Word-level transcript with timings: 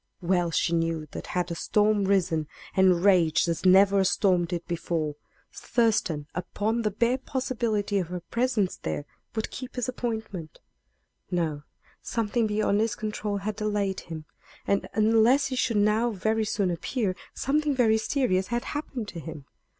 Well 0.19 0.49
she 0.49 0.73
knew 0.73 1.05
that 1.11 1.27
had 1.27 1.51
a 1.51 1.55
storm 1.55 2.05
risen, 2.05 2.47
and 2.75 3.05
raged 3.05 3.47
as 3.47 3.65
never 3.67 3.99
a 3.99 4.05
storm 4.05 4.45
did 4.45 4.65
before, 4.65 5.15
Thurston, 5.53 6.25
upon 6.33 6.81
the 6.81 6.89
bare 6.89 7.19
possibility 7.19 7.99
of 7.99 8.07
her 8.07 8.19
presence 8.21 8.77
there, 8.77 9.05
would 9.35 9.51
keep 9.51 9.75
his 9.75 9.87
appointment. 9.87 10.59
No; 11.29 11.61
something 12.01 12.47
beyond 12.47 12.79
his 12.81 12.95
control 12.95 13.37
had 13.37 13.55
delayed 13.55 13.99
him. 13.99 14.25
And, 14.65 14.89
unless 14.95 15.45
he 15.45 15.55
should 15.55 15.77
now 15.77 16.09
very 16.09 16.45
soon 16.45 16.71
appear, 16.71 17.15
something 17.35 17.75
very 17.75 17.99
serious 17.99 18.47
had 18.47 18.63
happened 18.73 19.07
to 19.09 19.19
him. 19.19 19.45